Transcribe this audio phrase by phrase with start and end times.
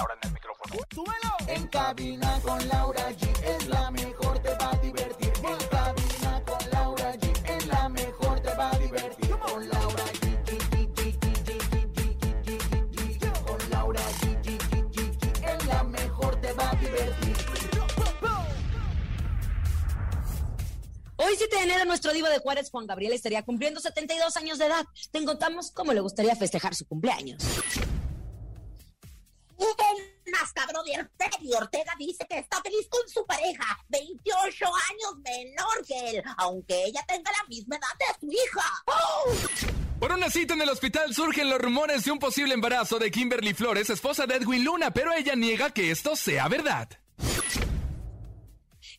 [0.00, 0.76] Ahora en el micrófono.
[0.94, 1.36] ¡Súbelo!
[1.46, 5.30] En cabina con Laura G es la mejor, te va a divertir.
[5.36, 9.30] En cabina con Laura G es la mejor, te va a divertir.
[9.38, 10.40] Con Laura G.
[13.44, 15.66] Con Laura G.
[15.66, 17.36] La mejor, te va a divertir.
[21.16, 24.64] Hoy 7 de enero nuestro divo de Juárez, Juan Gabriel, estaría cumpliendo 72 años de
[24.64, 24.86] edad.
[25.10, 27.44] Te contamos cómo le gustaría festejar su cumpleaños.
[29.60, 35.18] El más cabrón de Arturo Ortega dice que está feliz con su pareja, 28 años
[35.22, 39.74] menor que él, aunque ella tenga la misma edad de su hija.
[39.98, 43.52] Por una cita en el hospital surgen los rumores de un posible embarazo de Kimberly
[43.52, 46.88] Flores, esposa de Edwin Luna, pero ella niega que esto sea verdad.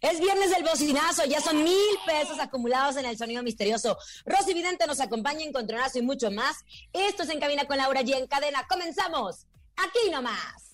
[0.02, 3.98] Es viernes del bocinazo, ya son mil pesos acumulados en el sonido misterioso.
[4.26, 6.58] Rosy Vidente nos acompaña en Contronazo y mucho más.
[6.94, 8.66] Esto es En Cabina con Laura G en cadena.
[8.68, 9.46] ¡Comenzamos!
[9.78, 10.72] Aquí nomás.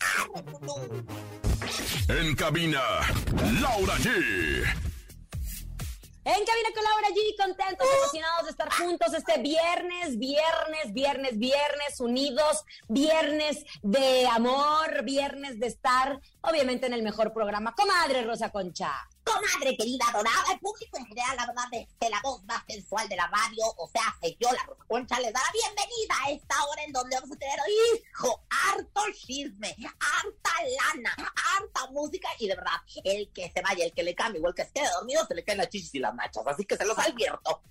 [2.09, 2.81] En cabina,
[3.62, 4.88] Laura G.
[6.28, 12.02] En Cabina con Laura G, contentos, emocionados de estar juntos este viernes, viernes, viernes, viernes,
[12.02, 17.73] unidos, viernes de amor, viernes de estar, obviamente, en el mejor programa.
[17.73, 18.92] Comadre Rosa Concha.
[19.28, 23.09] Comadre querida, adorada, el público en general, la verdad es que la voz más sensual
[23.09, 26.31] de la radio, o sea, que yo, la Rosa Concha, les da la bienvenida a
[26.31, 32.48] esta hora en donde vamos a tener, hijo, harto chisme, harta lana, harta música y
[32.48, 34.89] de verdad, el que se vaya, el que le cambie o el que se quede
[34.92, 37.61] dormido, se le caen las chichis y las nachas, así que se los advierto.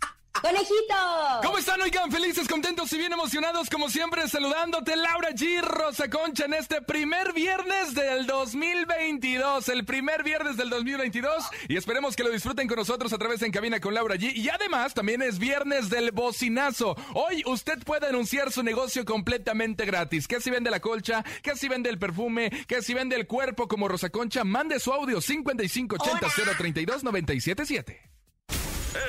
[0.42, 0.94] ¡Conejito!
[1.42, 2.10] ¿Cómo están, oigan?
[2.10, 5.60] Felices, contentos y bien emocionados, como siempre, saludándote, Laura G.
[5.62, 9.68] Rosa Concha, en este primer viernes del 2022.
[9.68, 11.44] El primer viernes del 2022.
[11.68, 14.32] Y esperemos que lo disfruten con nosotros a través de En Cabina con Laura G.
[14.34, 16.96] Y además, también es viernes del bocinazo.
[17.14, 20.28] Hoy usted puede anunciar su negocio completamente gratis.
[20.28, 23.68] Que si vende la colcha, que si vende el perfume, que si vende el cuerpo
[23.68, 28.15] como Rosa Concha, mande su audio 5580 032 977.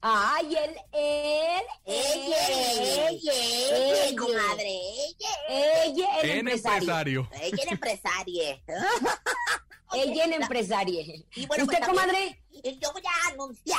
[0.00, 4.16] Ay, él, él, Ella, ella, ella, ella.
[4.16, 5.84] comadre, ella.
[5.84, 7.28] ella, el empresario.
[7.28, 7.28] empresario.
[7.32, 8.62] Ella es empresaria.
[9.94, 11.00] Ella el empresario.
[11.34, 12.42] Y bueno, ¿Usted, pues, comadre?
[12.52, 13.07] Yo voy a
[13.38, 13.78] anunciar,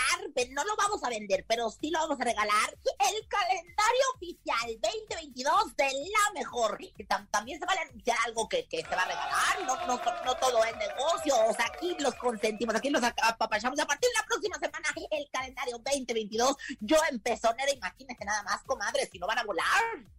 [0.52, 5.76] no lo vamos a vender, pero sí lo vamos a regalar, el calendario oficial 2022
[5.76, 6.80] de La Mejor.
[7.30, 10.36] También se va a anunciar algo que, que se va a regalar, no, no, no
[10.38, 13.80] todo es negocio, o sea, aquí los consentimos, aquí los apapachamos.
[13.80, 18.64] A partir de la próxima semana, el calendario 2022, yo en pezonera, imagínense nada más,
[18.64, 20.19] comadre, si no van a volar.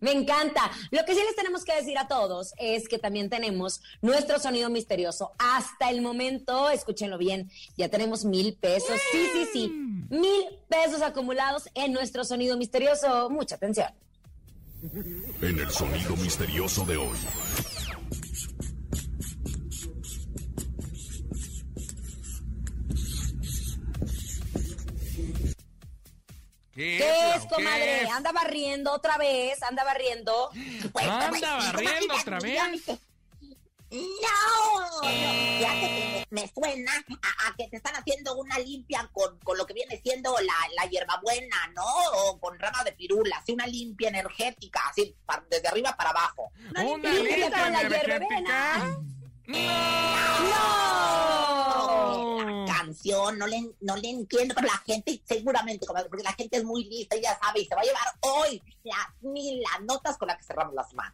[0.00, 0.70] Me encanta.
[0.90, 4.70] Lo que sí les tenemos que decir a todos es que también tenemos nuestro sonido
[4.70, 5.32] misterioso.
[5.38, 8.98] Hasta el momento, escúchenlo bien, ya tenemos mil pesos.
[9.12, 9.68] Sí, sí, sí.
[10.10, 13.30] Mil pesos acumulados en nuestro sonido misterioso.
[13.30, 13.88] Mucha atención.
[15.42, 17.18] En el sonido misterioso de hoy.
[26.78, 28.02] ¿Qué, ¿Qué es, comadre?
[28.04, 28.10] es?
[28.10, 30.50] Anda barriendo otra vez, anda barriendo.
[30.94, 32.82] Anda barriendo comadre, otra ya vez.
[33.90, 39.08] No, no, fíjate que me, me suena a, a que te están haciendo una limpia
[39.12, 41.84] con, con lo que viene siendo la, la hierbabuena, ¿no?
[41.84, 45.16] O con rama de pirula, así una limpia energética, así
[45.50, 46.52] desde arriba para abajo.
[46.70, 48.18] Una limpia con la energética.
[48.18, 48.98] hierbena.
[50.50, 52.38] No.
[52.66, 56.64] La canción no le, no le entiendo, pero la gente, seguramente, porque la gente es
[56.64, 60.16] muy lista y ya sabe, y se va a llevar hoy las mil las notas
[60.16, 61.12] con las que cerramos la semana.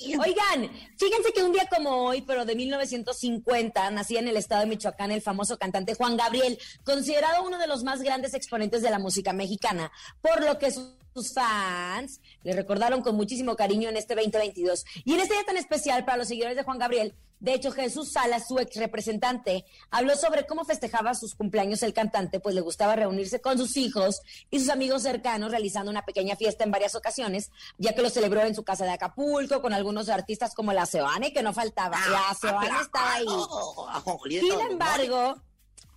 [0.00, 4.66] Oigan, fíjense que un día como hoy, pero de 1950, nacía en el estado de
[4.68, 8.98] Michoacán el famoso cantante Juan Gabriel, considerado uno de los más grandes exponentes de la
[8.98, 9.90] música mexicana,
[10.20, 14.84] por lo que sus fans le recordaron con muchísimo cariño en este 2022.
[15.04, 18.12] Y en este día tan especial para los seguidores de Juan Gabriel, de hecho, Jesús
[18.12, 22.94] Salas, su ex representante, habló sobre cómo festejaba sus cumpleaños el cantante, pues le gustaba
[22.94, 27.50] reunirse con sus hijos y sus amigos cercanos, realizando una pequeña fiesta en varias ocasiones,
[27.78, 31.32] ya que lo celebró en su casa de Acapulco con algunos artistas como la Sebane,
[31.32, 31.98] que no faltaba.
[32.10, 33.26] La ah, Sebane estaba ahí.
[34.40, 35.42] Sin embargo,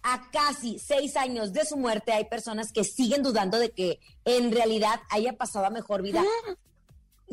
[0.02, 4.52] a casi seis años de su muerte, hay personas que siguen dudando de que en
[4.52, 6.24] realidad haya pasado a mejor vida.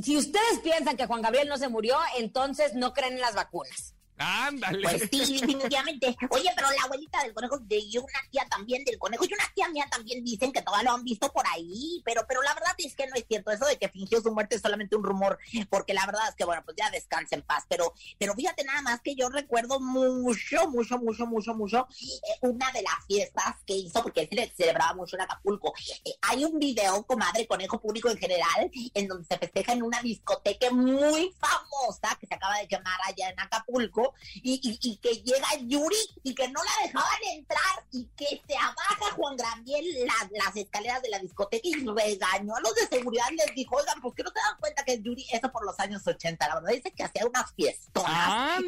[0.03, 3.94] Si ustedes piensan que Juan Gabriel no se murió, entonces no creen en las vacunas.
[4.19, 4.82] Ándale.
[4.82, 6.17] Pues sí, definitivamente.
[6.31, 9.44] Oye, pero la abuelita del conejo de y una tía también del conejo y una
[9.55, 12.73] tía mía también dicen que todavía lo han visto por ahí, pero pero la verdad
[12.79, 13.50] es que no es cierto.
[13.50, 15.38] Eso de que fingió su muerte es solamente un rumor,
[15.70, 17.64] porque la verdad es que, bueno, pues ya descansa en paz.
[17.69, 22.70] Pero, pero fíjate nada más que yo recuerdo mucho, mucho, mucho, mucho, mucho eh, una
[22.73, 25.75] de las fiestas que hizo, porque celebraba mucho en Acapulco.
[26.05, 30.00] Eh, hay un video, comadre, conejo público en general, en donde se festeja en una
[30.03, 35.97] discoteca muy famosa que se acaba de quemar allá en Acapulco y, que llega Yuri
[36.23, 39.87] y que no la dejaban entrar y que se abaja Juan Gabriel
[40.32, 44.00] las escaleras de la discoteca y regañó a los de seguridad y les dijo, oigan,
[44.00, 46.70] ¿por qué no te dan cuenta que Yuri, eso por los años 80, la verdad
[46.70, 48.05] dice que hacía unas fiestas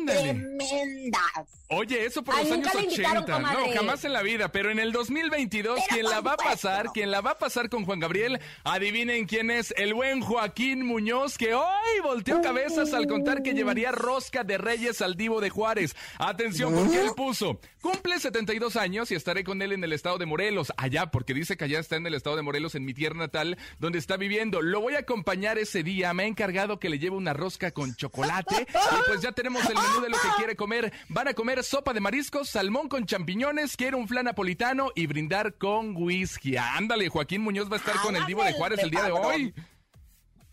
[0.07, 1.21] tremendas.
[1.69, 5.81] Oye, eso por los años 80, no, jamás en la vida, pero en el 2022,
[5.89, 9.51] quien la va a pasar, quien la va a pasar con Juan Gabriel, adivinen quién
[9.51, 14.59] es, el buen Joaquín Muñoz, que hoy volteó cabezas al contar que llevaría rosca de
[14.59, 15.97] Reyes al De Juárez.
[16.19, 20.27] Atención, porque él puso, cumple 72 años y estaré con él en el estado de
[20.27, 23.17] Morelos, allá, porque dice que allá está en el estado de Morelos, en mi tierra
[23.17, 24.61] natal, donde está viviendo.
[24.61, 27.97] Lo voy a acompañar ese día, me ha encargado que le lleve una rosca con
[27.97, 30.93] chocolate y pues ya tenemos el menú de lo que quiere comer.
[31.09, 35.55] Van a comer sopa de mariscos, salmón con champiñones, quiere un flan napolitano y brindar
[35.55, 36.57] con whisky.
[36.59, 39.55] Ándale, Joaquín Muñoz va a estar con el Divo de Juárez el día de hoy.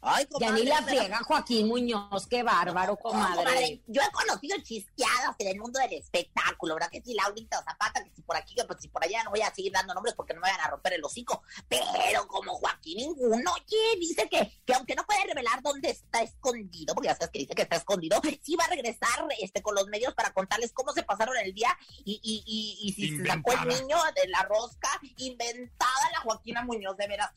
[0.03, 3.83] Ay, ya ni la friega Joaquín Muñoz, qué bárbaro, comadre.
[3.86, 6.89] Yo he conocido chisqueadas en el mundo del espectáculo, ¿verdad?
[6.89, 9.42] Que si Laurita Zapata, que si por aquí, que pues si por allá, no voy
[9.42, 11.44] a seguir dando nombres porque no me vayan a romper el hocico.
[11.69, 16.95] Pero como Joaquín ninguno, oye, dice que, que aunque no puede revelar dónde está escondido,
[16.95, 19.86] porque ya sabes que dice que está escondido, sí va a regresar este con los
[19.88, 23.54] medios para contarles cómo se pasaron el día y, y, y, y si se sacó
[23.54, 27.30] el niño de la rosca, inventada la Joaquina Muñoz, de veras.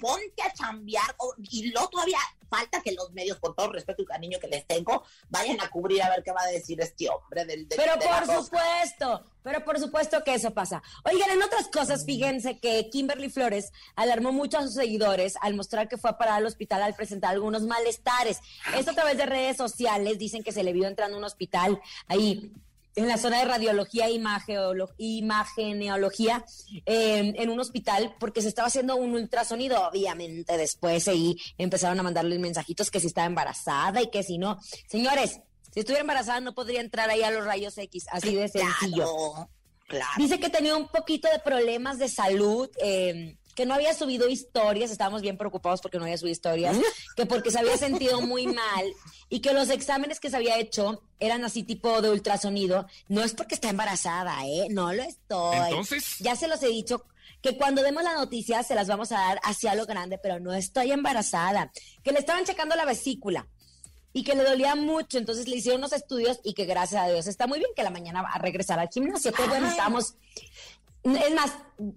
[0.00, 2.18] Ponte a chambear, y lo otro todavía
[2.48, 6.02] falta que los medios, con todo respeto y cariño que les tengo, vayan a cubrir
[6.02, 10.24] a ver qué va a decir este hombre del Pero por supuesto, pero por supuesto
[10.24, 10.82] que eso pasa.
[11.04, 15.88] Oigan, en otras cosas, fíjense que Kimberly Flores alarmó mucho a sus seguidores al mostrar
[15.88, 18.40] que fue a parar al hospital al presentar algunos malestares.
[18.76, 21.80] Esto a través de redes sociales, dicen que se le vio entrando a un hospital
[22.08, 22.52] ahí
[23.02, 24.12] en la zona de radiología e
[24.98, 26.44] imageneología
[26.86, 32.02] em, en un hospital porque se estaba haciendo un ultrasonido, obviamente después ahí empezaron a
[32.02, 34.58] mandarle mensajitos que si estaba embarazada y que si no.
[34.88, 35.40] Señores,
[35.72, 39.06] si estuviera embarazada no podría entrar ahí a los rayos X, así de sencillo.
[40.16, 42.70] Dice que tenía un poquito de problemas de salud.
[42.82, 46.78] Eh, que no había subido historias, estábamos bien preocupados porque no había subido historias,
[47.14, 48.94] que porque se había sentido muy mal
[49.28, 52.86] y que los exámenes que se había hecho eran así tipo de ultrasonido.
[53.08, 54.68] No es porque está embarazada, ¿eh?
[54.70, 55.58] No lo estoy.
[55.68, 56.16] Entonces.
[56.20, 57.04] Ya se los he dicho
[57.42, 60.54] que cuando demos la noticia se las vamos a dar hacia lo grande, pero no
[60.54, 61.70] estoy embarazada.
[62.02, 63.46] Que le estaban checando la vesícula
[64.14, 67.26] y que le dolía mucho, entonces le hicieron unos estudios y que gracias a Dios
[67.26, 69.32] está muy bien que la mañana va a regresar al gimnasio.
[69.32, 70.14] Pues bueno, estamos
[71.02, 71.52] es más,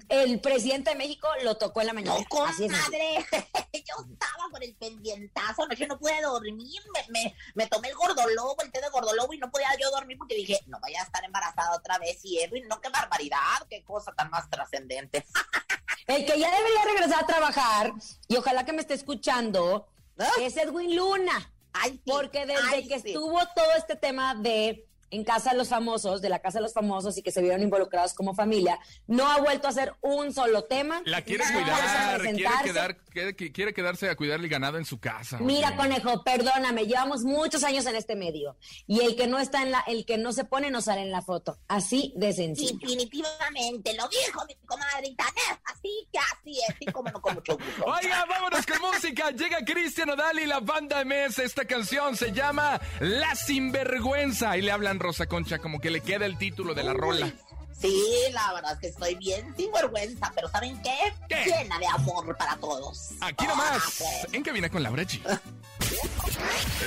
[0.07, 2.25] el presidente de México lo tocó en la mañana.
[2.31, 3.25] No, Así madre.
[3.73, 6.81] Yo estaba con el pendientazo, no, yo no pude dormir.
[7.09, 10.35] Me, me, tomé el gordolobo, el té de gordolobo y no podía yo dormir porque
[10.35, 12.23] dije, no vaya a estar embarazada otra vez.
[12.23, 15.25] Y Edwin, no, qué barbaridad, qué cosa tan más trascendente.
[16.07, 17.93] el que ya debería regresar a trabajar,
[18.27, 20.29] y ojalá que me esté escuchando, ¿Ah?
[20.39, 21.51] es Edwin Luna.
[21.73, 26.29] Ay, porque desde que estuvo todo este tema de en Casa de los Famosos, de
[26.29, 29.67] la Casa de los Famosos y que se vieron involucrados como familia, no ha vuelto
[29.67, 31.01] a hacer un solo tema.
[31.05, 35.37] La quiere cuidar, quiere, quiere, quedarse a cuidar el ganado en su casa.
[35.39, 39.71] Mira, conejo, perdóname, llevamos muchos años en este medio y el que no está en
[39.71, 42.79] la, el que no se pone no sale en la foto, así de sencillo.
[42.81, 45.25] Definitivamente, lo dijo mi comadrita,
[45.65, 47.85] así que así es, así como no con mucho gusto.
[47.85, 52.81] Oiga, vámonos con música, llega Cristian Odal y la banda MS, esta canción se llama
[52.99, 56.93] La Sinvergüenza y le hablan Rosa Concha, como que le queda el título de la
[56.93, 57.31] rola.
[57.79, 60.95] Sí, la verdad es que estoy bien sin vergüenza, pero ¿saben qué?
[61.27, 61.43] ¿Qué?
[61.45, 63.09] Llena de amor para todos.
[63.19, 64.33] Aquí Ah, nomás, pues.
[64.33, 65.19] en cabina con Laura G.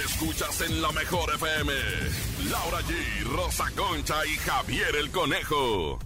[0.05, 1.73] Escuchas en la mejor FM.
[2.51, 5.99] Laura G, Rosa Concha y Javier el Conejo.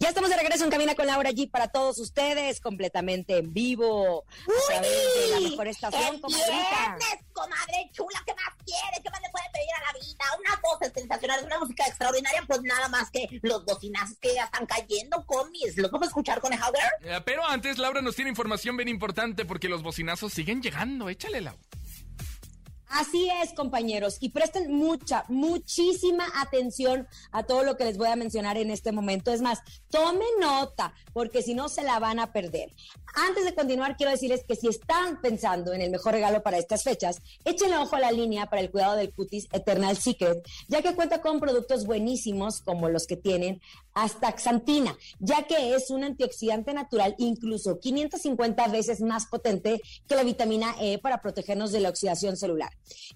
[0.00, 4.24] Ya estamos de regreso en Cabina con Laura G para todos ustedes, completamente en vivo.
[4.46, 6.50] A través de la mejor estación, ¡El comadrita.
[6.50, 8.22] viernes, comadre chula!
[8.26, 9.02] ¿Qué más quiere?
[9.02, 10.24] ¿Qué más le puede pedir a la vida?
[10.40, 14.66] Unas voces sensacionales, una música extraordinaria, pues nada más que los bocinazos que ya están
[14.66, 15.76] cayendo, comis.
[15.76, 16.74] ¿Los vamos a escuchar con Howard?
[17.02, 21.08] Eh, Pero antes, Laura nos tiene información bien importante porque los bocinazos siguen llegando.
[21.08, 21.60] Échale, Laura.
[22.88, 28.16] Así es, compañeros, y presten mucha, muchísima atención a todo lo que les voy a
[28.16, 29.32] mencionar en este momento.
[29.32, 29.60] Es más,
[29.90, 32.72] tomen nota, porque si no se la van a perder.
[33.14, 36.82] Antes de continuar, quiero decirles que si están pensando en el mejor regalo para estas
[36.82, 40.94] fechas, échenle ojo a la línea para el cuidado del cutis Eternal Secret, ya que
[40.94, 43.60] cuenta con productos buenísimos como los que tienen
[43.94, 50.74] astaxantina, ya que es un antioxidante natural incluso 550 veces más potente que la vitamina
[50.80, 52.70] E para protegernos de la oxidación celular.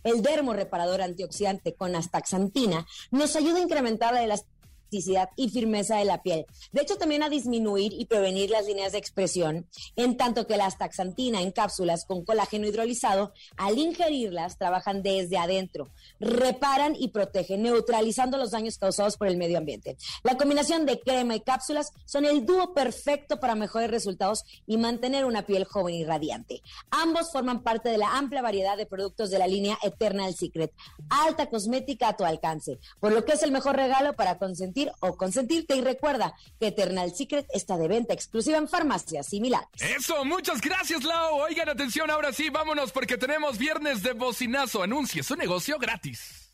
[0.04, 4.57] El dermo reparador antioxidante con astaxantina nos ayuda a incrementar la elasticidad
[4.90, 6.46] y firmeza de la piel.
[6.72, 9.66] De hecho, también a disminuir y prevenir las líneas de expresión,
[9.96, 15.88] en tanto que la astaxantina en cápsulas con colágeno hidrolizado, al ingerirlas, trabajan desde adentro,
[16.20, 19.96] reparan y protegen, neutralizando los daños causados por el medio ambiente.
[20.22, 25.24] La combinación de crema y cápsulas son el dúo perfecto para mejores resultados y mantener
[25.24, 26.62] una piel joven y radiante.
[26.90, 30.72] Ambos forman parte de la amplia variedad de productos de la línea Eternal Secret,
[31.10, 35.16] alta cosmética a tu alcance, por lo que es el mejor regalo para consentir o
[35.16, 35.76] consentirte.
[35.76, 39.68] Y recuerda que Eternal Secret está de venta exclusiva en farmacias similares.
[39.80, 41.40] Eso, muchas gracias, Lau.
[41.40, 44.82] Oigan, atención, ahora sí, vámonos porque tenemos viernes de bocinazo.
[44.82, 46.50] Anuncie su negocio gratis.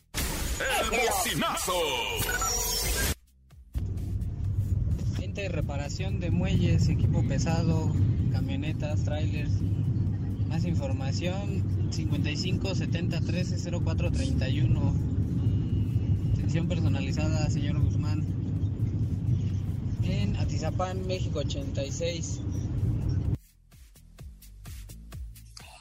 [0.60, 1.72] El bocinazo.
[5.18, 7.92] Venta y reparación de muelles, equipo pesado,
[8.32, 9.50] camionetas, trailers.
[10.48, 15.13] Más información 55 70 13 04 31.
[16.54, 18.24] Atención personalizada, señor Guzmán.
[20.04, 22.38] En Atizapán, México 86.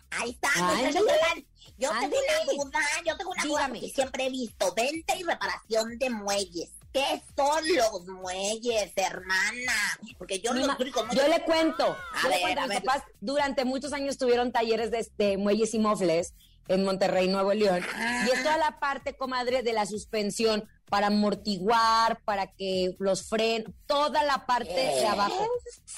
[0.10, 1.46] Ahí está, muchachos, oigan,
[1.78, 6.00] Yo tengo una duda, yo tengo una duda porque siempre he visto venta y reparación
[6.00, 6.72] de muelles.
[6.92, 9.74] ¿Qué son los muelles, hermana?
[10.18, 11.86] Porque yo únicos Yo le cuento.
[11.86, 12.84] A yo le ver, cuento, a mis ver.
[12.84, 16.34] papás durante muchos años tuvieron talleres de, de muelles y mofles
[16.68, 17.86] en Monterrey, Nuevo León.
[18.26, 23.72] Y es toda la parte, comadre, de la suspensión para amortiguar, para que los frenos,
[23.88, 25.48] toda la parte de abajo.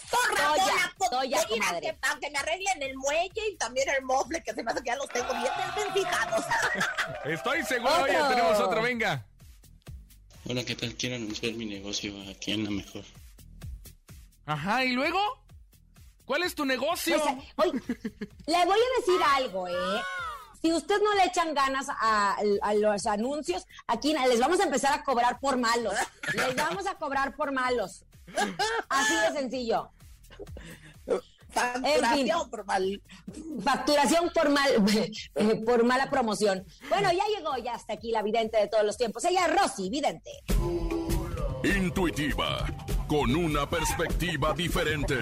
[0.09, 1.81] Con razón, Toya, la co- toya, voy a ir a comadre.
[1.81, 4.81] que, a que me arreglen el muelle y también el mofle, que se me hace
[4.81, 6.45] que ya los tengo bien desventijados.
[7.25, 8.07] Estoy seguro, Otro.
[8.13, 9.25] ya tenemos otro, venga.
[10.47, 10.93] Hola, ¿qué tal?
[10.95, 13.03] Quiero anunciar mi negocio aquí en La Mejor.
[14.45, 15.19] Ajá, ¿y luego?
[16.23, 17.21] ¿Cuál es tu negocio?
[17.55, 17.81] Pues, oye,
[18.47, 19.73] le voy a decir algo, ¿eh?
[20.65, 24.93] Si usted no le echan ganas a, a los anuncios, aquí les vamos a empezar
[24.93, 25.93] a cobrar por malos.
[26.33, 28.03] Les vamos a cobrar por malos.
[28.89, 29.91] Así de sencillo.
[31.49, 33.01] Facturación por mal.
[33.63, 34.71] Facturación por mal,
[35.35, 36.65] eh, por mala promoción.
[36.89, 39.23] Bueno, ya llegó ya hasta aquí la vidente de todos los tiempos.
[39.25, 40.31] Ella es Rosy, vidente.
[41.63, 42.65] Intuitiva,
[43.07, 45.17] con una perspectiva diferente.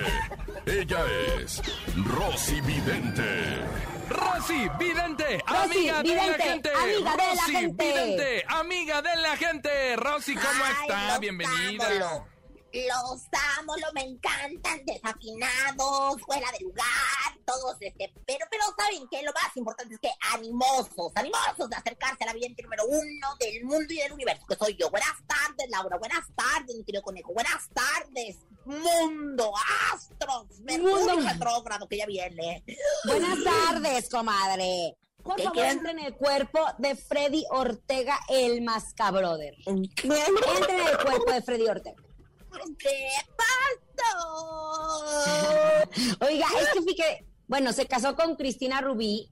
[0.65, 1.03] Ella
[1.39, 1.61] es
[2.05, 3.59] Rosy Vidente.
[4.09, 6.69] Rosy, vidente, Rosy, amiga de la gente.
[6.73, 7.83] amiga de la Rosy, gente.
[7.85, 9.95] vidente, amiga de la gente.
[9.95, 11.19] Rosy, ¿cómo Ay, está?
[11.19, 12.25] Bienvenida.
[12.73, 13.21] Los
[13.59, 19.31] amo, lo me encantan, desafinados, fuera de lugar, todos este, pero, pero saben que lo
[19.31, 23.93] más importante es que animosos, animosos de acercarse a la vidente número uno del mundo
[23.93, 24.89] y del universo, que soy yo.
[24.89, 29.53] Buenas tardes, Laura, buenas tardes, mi querido conejo, buenas tardes, mundo,
[29.93, 32.63] astros, Mercurio retrógrado que ya viene.
[33.05, 34.97] Buenas tardes, comadre.
[35.21, 35.77] Por ¿Qué favor, quieren?
[35.77, 39.53] entren en el cuerpo de Freddy Ortega, el Mascabrother.
[39.67, 42.01] Entren en el cuerpo de Freddy Ortega.
[42.77, 44.23] ¿Qué pasó?
[46.21, 49.29] Oiga, es que fíjate, bueno, se casó con Cristina Rubí,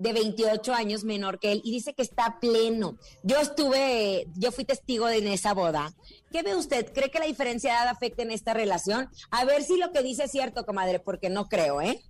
[0.00, 2.98] de 28 años menor que él, y dice que está pleno.
[3.22, 5.92] Yo estuve, yo fui testigo de en esa boda.
[6.32, 6.90] ¿Qué ve usted?
[6.94, 9.10] ¿Cree que la diferencia de edad afecta en esta relación?
[9.30, 12.02] A ver si lo que dice es cierto, comadre, porque no creo, ¿eh?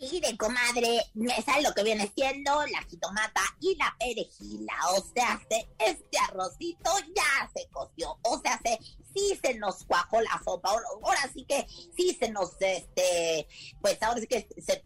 [0.00, 4.74] Y de comadre, me sale lo que viene siendo la jitomata y la perejila.
[4.96, 5.40] O sea,
[5.78, 8.16] este arrocito ya se coció.
[8.22, 8.78] O sea, se,
[9.12, 10.70] sí se nos cuajó la sopa.
[10.70, 13.48] Ahora, sí que sí se nos, este,
[13.80, 14.84] pues ahora sí que se,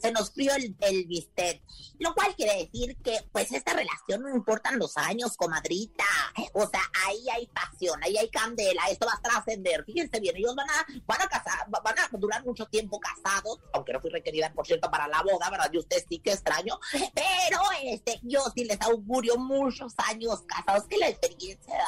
[0.00, 1.62] se, nos frió el, el, bistec.
[1.98, 6.04] Lo cual quiere decir que, pues, esta relación no importan los años, comadrita.
[6.52, 8.82] O sea, ahí hay pasión, ahí hay candela.
[8.90, 9.82] Esto va a trascender.
[9.84, 13.94] Fíjense bien, ellos van a, van a casar, van a durar mucho tiempo casados, aunque
[13.94, 15.70] no fui querida, por cierto, para la boda, ¿verdad?
[15.72, 16.80] Y usted sí que extraño,
[17.14, 21.78] pero este, yo sí les augurio muchos años casados, que la experiencia,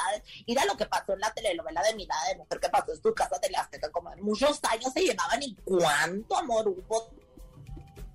[0.47, 3.13] mira lo que pasó en la telenovela de Mirada de Mujer, que pasó en tu
[3.13, 7.11] casa de Azteca, como muchos años se llevaban y cuánto amor hubo,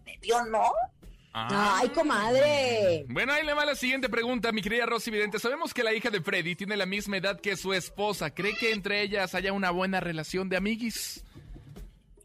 [0.07, 0.73] medio, ¿no?
[1.37, 1.81] Ah.
[1.81, 3.04] Ay, comadre.
[3.09, 5.40] Bueno, ahí le va la siguiente pregunta, mi querida Rosy Vidente.
[5.40, 8.33] Sabemos que la hija de Freddy tiene la misma edad que su esposa.
[8.33, 11.25] ¿Cree que entre ellas haya una buena relación de amiguis?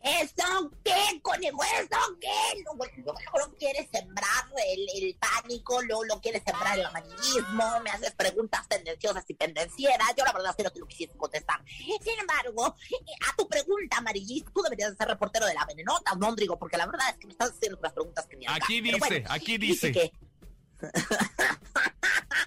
[0.02, 1.60] ¿Eso qué, conejo?
[1.64, 2.64] ¿Eso qué?
[2.64, 9.26] Lo quieres sembrar el, pánico, luego lo quieres sembrar el amarillismo, me haces preguntas tendenciosas
[9.28, 10.08] y pendencieras.
[10.18, 11.64] Yo la verdad es que no te lo quisiese contestar.
[11.66, 16.78] Sin embargo, a tu pregunta amarillista, tú deberías ser reportero de la venenota, Mondrigo, porque
[16.78, 19.88] la verdad es que me estás haciendo unas preguntas que me Aquí dice, aquí dice.
[19.88, 20.30] dice que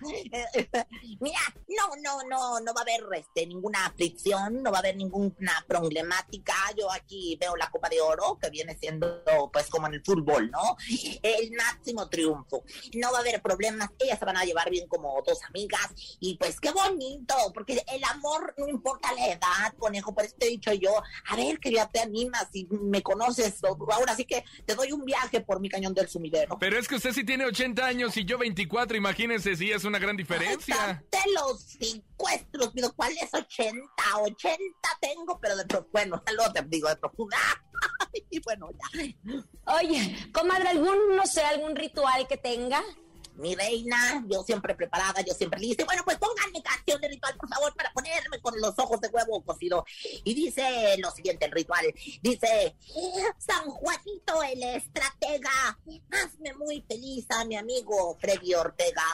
[1.21, 4.97] Mira, no, no, no, no va a haber este, ninguna aflicción, no va a haber
[4.97, 6.55] ninguna problemática.
[6.77, 10.51] Yo aquí veo la Copa de Oro, que viene siendo pues como en el fútbol,
[10.51, 10.77] ¿no?
[11.23, 12.65] El máximo triunfo.
[12.95, 16.37] No va a haber problemas, ellas se van a llevar bien como dos amigas y
[16.37, 20.51] pues qué bonito, porque el amor no importa la edad, conejo, por eso te he
[20.51, 20.91] dicho yo,
[21.29, 25.05] a ver que ya te animas y me conoces, ahora sí que te doy un
[25.05, 26.59] viaje por mi cañón del sumidero.
[26.59, 29.92] Pero es que usted sí tiene 80 años y yo 24, imagínense si es una
[29.99, 31.03] gran diferencia.
[31.11, 33.83] De los secuestros, digo, ¿cuál es 80?
[34.21, 34.65] 80
[35.01, 36.23] tengo, pero de bueno,
[36.53, 37.37] te digo de profunda.
[38.31, 39.75] y bueno, ya.
[39.75, 42.83] Oye, comadre, ¿algún, no sé, algún ritual que tenga?
[43.37, 45.85] mi reina, yo siempre preparada, yo siempre lista.
[45.85, 49.85] Bueno, pues pónganme canción de ritual, por favor, para ponerme los ojos de huevo cocido.
[50.25, 51.87] Y dice lo siguiente, el ritual.
[52.23, 52.77] Dice,
[53.39, 55.79] San Juanito el estratega,
[56.11, 59.05] hazme muy feliz a mi amigo Freddy Ortega.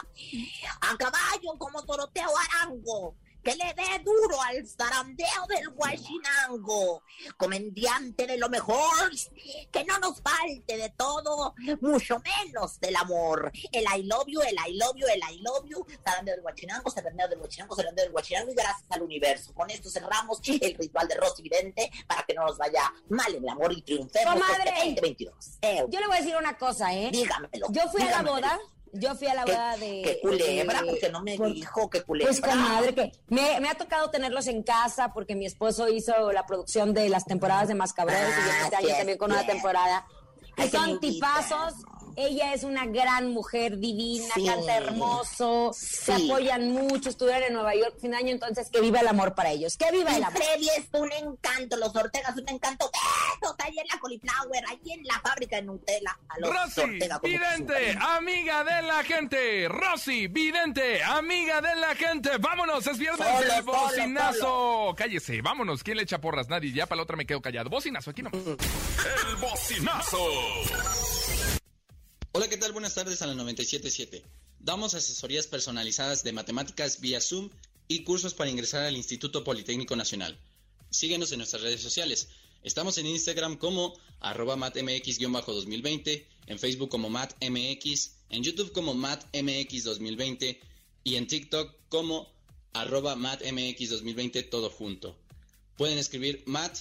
[0.81, 3.15] A caballo como Toroteo Arango
[3.49, 7.03] que le dé duro al zarandeo del guachinango,
[7.37, 9.09] comediante de lo mejor,
[9.71, 13.51] que no nos falte de todo, mucho menos del amor.
[13.71, 16.91] El I love you, el I love you, el I love you, zarandeo del guachinango,
[16.91, 19.53] zarandeo del guachinango, zarandeo del guachinango, y gracias al universo.
[19.53, 23.43] Con esto cerramos el ritual de Rosy Vidente para que no nos vaya mal en
[23.43, 25.59] el amor y triunfemos Comadre, este 2022.
[25.89, 27.09] Yo le voy a decir una cosa, ¿eh?
[27.11, 27.67] Dígamelo.
[27.71, 28.59] Yo fui a la boda
[28.93, 30.01] yo fui a la boda de.
[30.03, 30.81] ¿Qué culebra?
[30.85, 32.31] porque no me dijo que culebra?
[32.31, 36.45] Pues comadre, que me, me, ha tocado tenerlos en casa porque mi esposo hizo la
[36.45, 40.05] producción de las temporadas de Mascabreros y yo este año también con una temporada.
[40.55, 41.75] Que son tipazos
[42.15, 47.95] ella es una gran mujer divina, canta hermoso, se apoyan mucho, estuvieron en Nueva York
[47.99, 50.41] fin de año, entonces que viva el amor para ellos, que viva el amor.
[50.41, 52.89] Freddy es un encanto, los Ortegas un encanto,
[53.41, 56.17] besos ahí en la cauliflower, ahí en la fábrica de Nutella.
[56.29, 62.37] A los Rosy, Ortega, vidente, amiga de la gente, Rosy, vidente, amiga de la gente,
[62.39, 64.93] vámonos, es viernes del bocinazo.
[64.95, 66.49] Cállese, vámonos, ¿quién le echa porras?
[66.49, 67.69] Nadie, ya para la otra me quedo callado.
[67.69, 68.31] Bocinazo, aquí no.
[68.33, 70.17] el bocinazo.
[72.31, 72.73] Hola, ¿qué tal?
[72.73, 74.23] Buenas tardes a la 977.
[74.59, 77.49] Damos asesorías personalizadas de matemáticas vía Zoom
[77.87, 80.39] y cursos para ingresar al Instituto Politécnico Nacional.
[80.91, 82.27] Síguenos en nuestras redes sociales.
[82.61, 90.59] Estamos en Instagram como arroba matmx-2020, en Facebook como matmx, en YouTube como matmx2020
[91.03, 92.31] y en TikTok como
[92.73, 95.17] arroba matmx2020 todo junto.
[95.77, 96.77] Pueden escribir mat,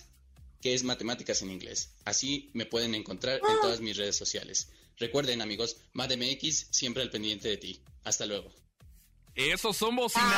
[0.61, 1.88] que es matemáticas en inglés.
[2.04, 4.68] Así me pueden encontrar en todas mis redes sociales.
[4.98, 7.82] Recuerden, amigos, MX siempre al pendiente de ti.
[8.04, 8.50] Hasta luego.
[9.34, 10.32] ¡Esos son bocinazos!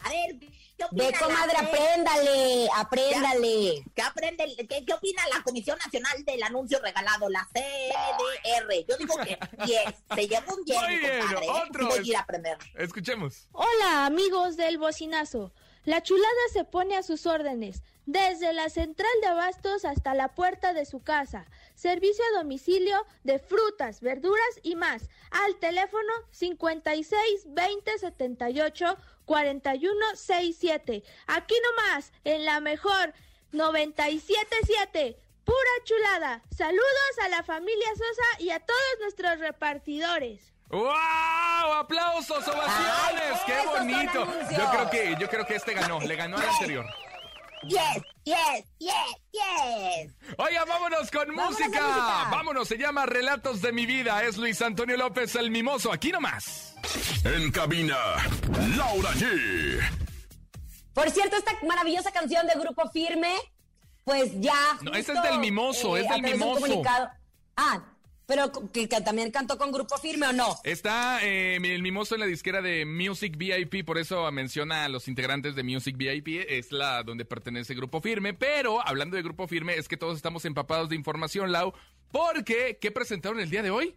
[0.00, 0.38] A ver,
[0.76, 3.84] ¿qué opina Ve, comadre, apréndale, apréndale.
[3.94, 8.84] ¿Qué, aprende, qué, opina la Comisión Nacional del Anuncio Regalado, la CDR?
[8.86, 9.82] Yo digo que 10,
[10.14, 11.84] se lleva un 10, Muy bien, compadre, ¿eh?
[11.86, 12.58] voy a ir a aprender.
[12.74, 13.48] Escuchemos.
[13.52, 15.54] Hola, amigos del bocinazo.
[15.84, 20.72] La chulada se pone a sus órdenes, desde la central de abastos hasta la puerta
[20.72, 27.98] de su casa servicio a domicilio de frutas, verduras y más, al teléfono 56 20
[27.98, 31.02] 78 41 67.
[31.26, 33.12] Aquí nomás, en la mejor
[33.52, 35.18] 977.
[35.44, 36.42] Pura chulada.
[36.56, 40.52] Saludos a la familia Sosa y a todos nuestros repartidores.
[40.68, 41.72] ¡Wow!
[41.78, 43.40] ¡Aplausos, ovaciones!
[43.46, 44.26] ¡Qué bonito!
[44.50, 46.84] Yo creo que yo creo que este ganó, le ganó al anterior.
[47.68, 48.94] Yes, yes, yes,
[49.32, 50.14] yes.
[50.38, 51.80] Oiga, vámonos con música.
[52.30, 54.22] Vámonos, se llama Relatos de mi vida.
[54.24, 55.92] Es Luis Antonio López el Mimoso.
[55.92, 56.74] Aquí nomás.
[57.24, 57.96] En cabina,
[58.76, 59.80] Laura G.
[60.94, 63.34] Por cierto, esta maravillosa canción de Grupo Firme,
[64.04, 64.78] pues ya.
[64.82, 66.82] No, ese es del Mimoso, es del Mimoso.
[67.56, 67.82] Ah,
[68.26, 70.58] pero que, también cantó con Grupo Firme o no.
[70.64, 75.08] Está eh, el mimoso en la disquera de Music VIP, por eso menciona a los
[75.08, 78.34] integrantes de Music VIP, es la donde pertenece Grupo Firme.
[78.34, 81.72] Pero hablando de Grupo Firme, es que todos estamos empapados de información, Lau,
[82.10, 83.94] porque ¿qué presentaron el día de hoy?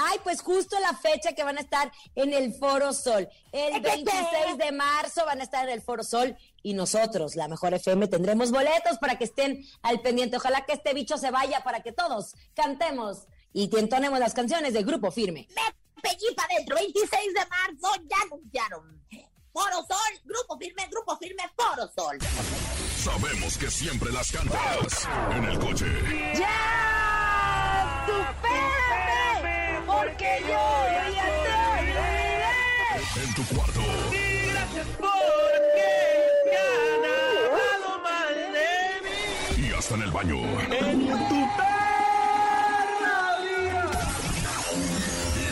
[0.00, 3.28] Ay, pues justo la fecha que van a estar en el Foro Sol.
[3.50, 7.74] El 26 de marzo van a estar en el Foro Sol y nosotros, la Mejor
[7.74, 10.36] FM, tendremos boletos para que estén al pendiente.
[10.36, 14.84] Ojalá que este bicho se vaya para que todos cantemos y entonemos las canciones del
[14.84, 15.48] Grupo Firme.
[15.56, 19.04] Me pellí para adentro, 26 de marzo, ya anunciaron.
[19.52, 22.18] Foro Sol, Grupo Firme, Grupo Firme, Foro Sol.
[23.02, 25.86] Sabemos que siempre las cantas en el coche.
[26.38, 28.04] ¡Ya!
[28.06, 29.57] ¡Supérame!
[29.88, 30.64] Porque yo
[31.14, 33.24] ya te olvidé.
[33.24, 33.80] En tu cuarto.
[34.12, 35.18] Y gracias porque
[39.56, 40.36] y hasta en el baño.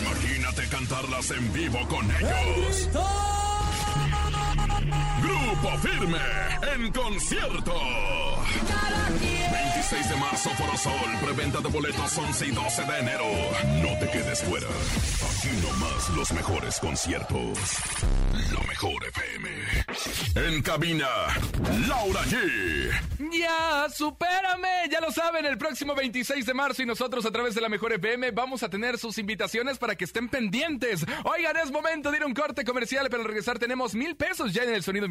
[0.03, 2.91] Imagínate cantarlas en vivo con ellos.
[5.27, 6.19] Grupo Firme
[6.75, 7.75] en concierto.
[9.53, 13.25] 26 de marzo, Sol, Preventa de boletos 11 y 12 de enero.
[13.83, 14.67] No te quedes fuera.
[14.69, 17.59] Aquí nomás los mejores conciertos.
[18.53, 19.49] Lo mejor FM.
[20.37, 21.09] En cabina,
[21.89, 22.91] Laura G.
[23.33, 24.89] Ya, supérame.
[24.91, 27.93] Ya lo saben, el próximo 26 de marzo y nosotros a través de la mejor
[27.93, 31.05] FM vamos a tener sus invitaciones para que estén pendientes.
[31.25, 34.53] Oigan, es momento de ir a un corte comercial, pero al regresar tenemos mil pesos
[34.53, 35.07] ya en el sonido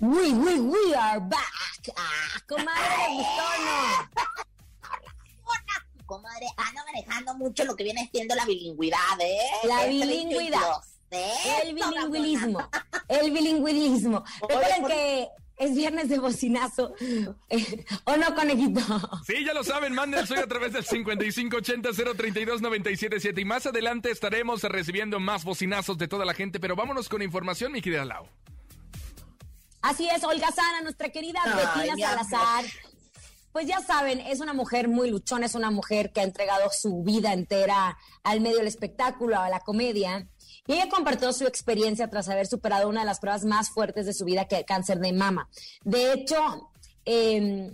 [0.00, 1.92] We, we, we are back.
[1.94, 3.42] Ah, comadre, gustó
[6.10, 9.38] Comadre, ando manejando mucho lo que viene siendo la bilingüidad, ¿eh?
[9.64, 10.80] La bilingüidad.
[11.10, 12.66] El bilingüismo.
[13.08, 14.24] El bilingüismo.
[14.40, 16.94] Recuerden que es viernes de bocinazo.
[18.04, 18.80] ¿O no, conejito?
[19.26, 23.38] Sí, ya lo saben, manden soy a través del 5580-032-977.
[23.38, 26.58] Y más adelante estaremos recibiendo más bocinazos de toda la gente.
[26.58, 28.26] Pero vámonos con información, mi querida Lau.
[29.82, 32.64] Así es, Olga Sana, nuestra querida Bettina Salazar.
[33.52, 37.02] Pues ya saben, es una mujer muy luchona, es una mujer que ha entregado su
[37.02, 40.28] vida entera al medio del espectáculo, a la comedia.
[40.66, 44.12] Y ella compartió su experiencia tras haber superado una de las pruebas más fuertes de
[44.12, 45.48] su vida, que el cáncer de mama.
[45.82, 46.70] De hecho,
[47.04, 47.72] eh,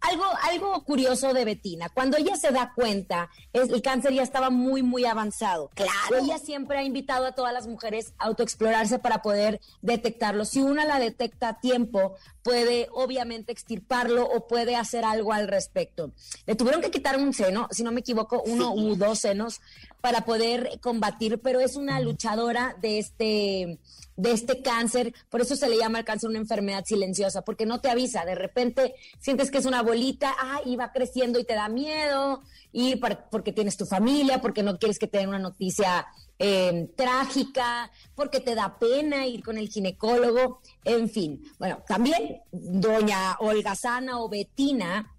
[0.00, 4.82] algo, algo curioso de Betina, cuando ella se da cuenta, el cáncer ya estaba muy,
[4.82, 5.70] muy avanzado.
[5.74, 6.24] Claro.
[6.24, 10.44] Ella siempre ha invitado a todas las mujeres a autoexplorarse para poder detectarlo.
[10.44, 16.12] Si una la detecta a tiempo, puede obviamente extirparlo o puede hacer algo al respecto.
[16.46, 19.60] Le tuvieron que quitar un seno, si no me equivoco, uno u dos senos
[20.00, 23.78] para poder combatir, pero es una luchadora de este
[24.16, 27.80] de este cáncer, por eso se le llama el cáncer una enfermedad silenciosa, porque no
[27.80, 31.54] te avisa, de repente sientes que es una bolita, ah, y va creciendo y te
[31.54, 32.96] da miedo, y
[33.30, 36.06] porque tienes tu familia, porque no quieres que te den una noticia
[36.42, 41.42] em, trágica, porque te da pena ir con el ginecólogo, en fin.
[41.58, 45.14] Bueno, también doña Olga Sana o Betina,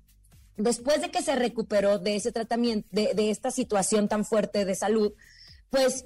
[0.57, 4.73] después de que se recuperó de ese tratamiento, de, de esta situación tan fuerte de
[4.73, 5.13] salud,
[5.69, 6.05] pues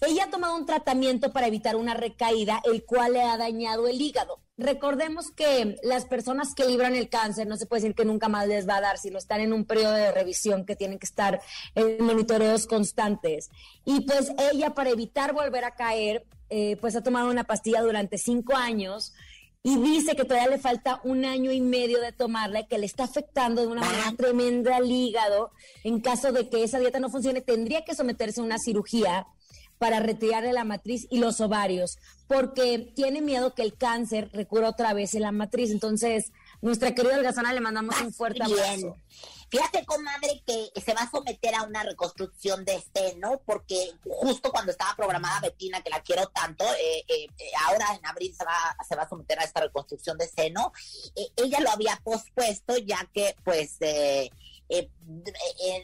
[0.00, 4.00] ella ha tomado un tratamiento para evitar una recaída, el cual le ha dañado el
[4.00, 4.40] hígado.
[4.56, 8.46] Recordemos que las personas que libran el cáncer, no se puede decir que nunca más
[8.46, 11.40] les va a dar, sino están en un periodo de revisión que tienen que estar
[11.74, 13.50] en monitoreos constantes.
[13.84, 18.16] Y pues ella, para evitar volver a caer, eh, pues ha tomado una pastilla durante
[18.16, 19.12] cinco años
[19.64, 22.86] y dice que todavía le falta un año y medio de tomarla y que le
[22.86, 25.50] está afectando de una manera tremenda al hígado.
[25.82, 29.26] En caso de que esa dieta no funcione, tendría que someterse a una cirugía
[29.84, 34.94] para retirarle la matriz y los ovarios, porque tiene miedo que el cáncer recurra otra
[34.94, 35.70] vez en la matriz.
[35.70, 38.96] Entonces, nuestra querida Holgazana le mandamos un fuerte abrazo.
[39.50, 44.72] Fíjate, comadre, que se va a someter a una reconstrucción de seno, porque justo cuando
[44.72, 48.74] estaba programada Betina, que la quiero tanto, eh, eh, eh, ahora en abril se va,
[48.88, 50.72] se va a someter a esta reconstrucción de seno.
[51.36, 53.76] ella lo había pospuesto, ya que, pues,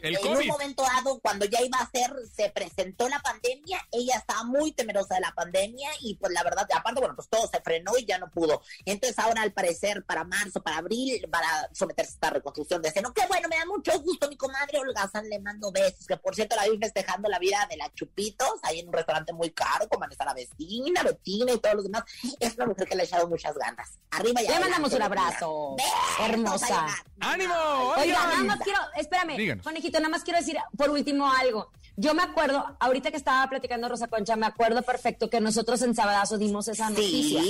[0.03, 4.43] en, un momento dado, cuando ya iba a ser, se presentó la pandemia, ella estaba
[4.43, 7.97] muy temerosa de la pandemia y pues la verdad, aparte, bueno, pues todo se frenó
[7.97, 8.61] y ya no pudo.
[8.85, 13.13] Entonces ahora al parecer para marzo, para abril, para someterse a esta reconstrucción de seno.
[13.13, 16.35] Qué bueno, me da mucho gusto mi comadre Olga San, le mando besos, que por
[16.35, 19.87] cierto la vi festejando la vida de la Chupitos, ahí en un restaurante muy caro,
[19.87, 22.03] como está la vecina, Betina y todos los demás.
[22.39, 23.99] Es una mujer que le ha echado muchas ganas.
[24.11, 24.53] Arriba ya.
[24.53, 25.75] Le mandamos un abrazo.
[26.19, 26.87] Hermosa.
[27.19, 27.53] ¡Ánimo!
[27.97, 28.79] Oiga, nada más quiero,
[29.11, 31.71] espérame, conejito, nada más quiero decir por último algo.
[31.97, 35.93] Yo me acuerdo, ahorita que estaba platicando Rosa Concha, me acuerdo perfecto que nosotros en
[35.93, 37.41] Sabadazo dimos esa noticia.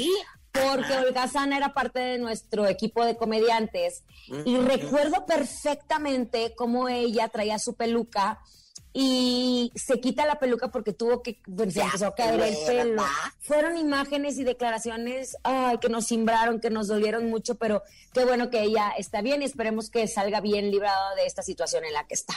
[0.51, 4.03] Porque Olga Sana era parte de nuestro equipo de comediantes.
[4.45, 8.41] Y recuerdo perfectamente cómo ella traía su peluca
[8.93, 13.03] y se quita la peluca porque tuvo que, pues, se empezó a caer el pelo.
[13.39, 18.49] Fueron imágenes y declaraciones ay, que nos simbraron, que nos dolieron mucho, pero qué bueno
[18.49, 22.05] que ella está bien y esperemos que salga bien librada de esta situación en la
[22.05, 22.35] que está.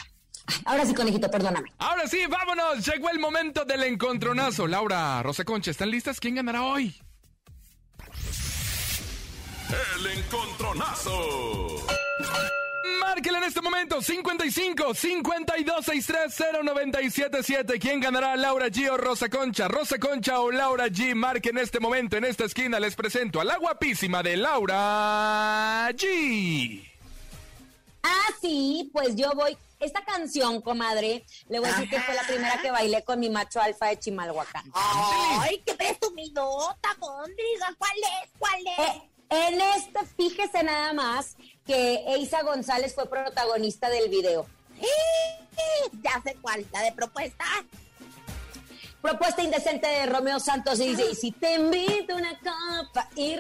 [0.67, 1.71] Ahora sí, conejito, perdóname.
[1.79, 2.87] Ahora sí, vámonos.
[2.87, 4.67] Llegó el momento del encontronazo.
[4.67, 6.21] Laura, Rosa Concha, ¿están listas?
[6.21, 6.95] ¿Quién ganará hoy?
[9.97, 11.85] El encontronazo.
[13.01, 17.79] Márquela en este momento, 55 52 630 977.
[17.79, 19.69] ¿Quién ganará, Laura G o Rosa Concha?
[19.69, 21.15] Rosa Concha o Laura G.
[21.15, 26.85] Marque en este momento, en esta esquina, les presento a la guapísima de Laura G.
[28.03, 29.57] Ah, sí, pues yo voy.
[29.81, 33.29] Esta canción, comadre, le voy a decir que fue la primera que bailé con mi
[33.29, 34.71] macho alfa de Chimalhuacán.
[34.73, 37.75] ¡Ay, qué presumidota, Mondriga!
[37.77, 38.31] ¿Cuál es?
[38.39, 38.79] ¿Cuál es?
[38.79, 44.47] Eh, en esta, fíjese nada más que Eisa González fue protagonista del video.
[46.03, 47.45] Ya sé cuál, la de propuesta.
[49.05, 53.37] Propuesta indecente de Romeo Santos y dice, y si te invito una copa y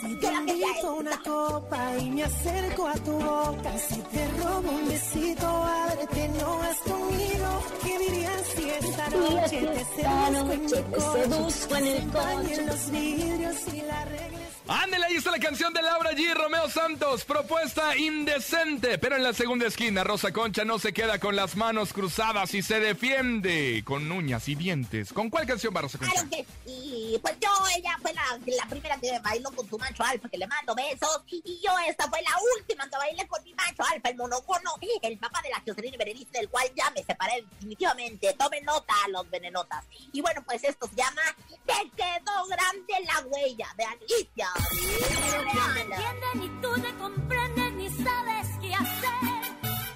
[0.00, 4.88] Si te invito una copa y me acerco a tu boca, si te robo un
[4.88, 7.64] besito, ábrete, no has conmigo.
[7.82, 12.54] ¿Qué dirías si esta noche te seduzco en el coche?
[12.54, 16.32] En los vidrios y la regla Ándale, ahí está la canción de Laura G.
[16.32, 18.96] Romeo Santos, propuesta indecente.
[18.96, 22.62] Pero en la segunda esquina, Rosa Concha no se queda con las manos cruzadas y
[22.62, 25.12] se defiende con uñas y dientes.
[25.12, 26.26] ¿Con cuál canción va Rosa Concha?
[26.30, 30.38] Que sí, pues yo, ella fue la, primera que bailó con su macho alfa, que
[30.38, 31.22] le mando besos.
[31.28, 34.70] Y yo, esta fue la última que bailé con mi macho alfa, el monocono,
[35.02, 38.32] el papá de la Jocelyn Berenice, del cual ya me separé definitivamente.
[38.38, 39.84] Tomen nota a los venenotas.
[40.10, 41.22] Y bueno, pues esto se llama
[41.66, 44.53] Te quedó grande la huella de Alicia.
[44.54, 49.12] Pero no me entienden ni tú te comprendes ni sabes qué hacer.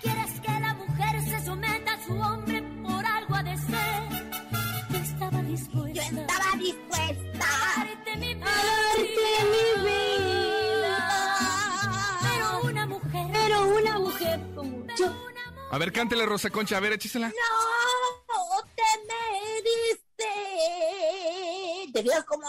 [0.02, 4.02] Quieres que la mujer se someta a su hombre por algo a de ser.
[4.90, 5.94] Yo estaba dispuesta.
[5.94, 7.46] Yo estaba dispuesta.
[7.76, 8.46] A darte mi vida.
[8.46, 10.96] A mi vida.
[12.22, 13.26] Pero una mujer.
[13.32, 15.12] Pero una mujer como yo.
[15.70, 17.28] A ver, cántele Rosa Concha, a ver, échesela.
[17.28, 17.34] No,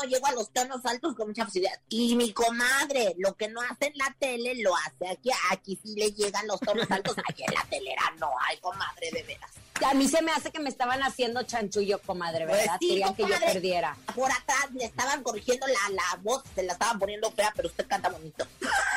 [0.10, 1.80] llego a los tonos altos con mucha facilidad.
[1.88, 5.30] Y mi comadre, lo que no hace en la tele, lo hace aquí.
[5.52, 7.15] Aquí sí le llegan los tonos altos.
[7.30, 9.52] Aquí en la telera no hay, comadre, de veras.
[9.85, 12.77] A mí se me hace que me estaban haciendo chanchullo, comadre, pues ¿verdad?
[12.79, 13.95] Querían que yo perdiera.
[14.15, 17.87] Por atrás le estaban corrigiendo la, la voz, se la estaban poniendo fea, pero usted
[17.87, 18.45] canta bonito.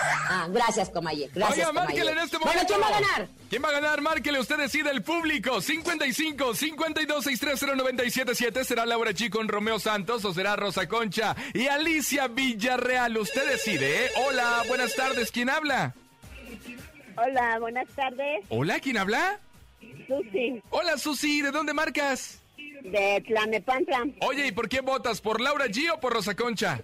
[0.04, 1.30] Ah, gracias, Comaye.
[1.34, 2.64] Gracias, Oiga, márquele en este momento.
[2.64, 3.28] Bueno, ¿quién va a ganar?
[3.48, 4.00] ¿Quién va a ganar?
[4.00, 5.60] Márquele, usted decide el público.
[5.60, 11.68] 55 52 630 977 será Laura G con Romeo Santos o será Rosa Concha y
[11.68, 13.16] Alicia Villarreal.
[13.18, 14.10] Usted decide, ¿eh?
[14.26, 15.30] Hola, buenas tardes.
[15.30, 15.94] ¿Quién habla?
[17.16, 18.44] Hola, buenas tardes.
[18.48, 19.38] Hola, ¿quién habla?
[20.06, 20.62] Susi.
[20.70, 21.42] Hola, Susi.
[21.42, 22.40] ¿De dónde marcas?
[22.82, 24.06] De Tlanepantla.
[24.22, 25.20] Oye, ¿y por quién votas?
[25.20, 26.82] ¿Por Laura G o por Rosa Concha?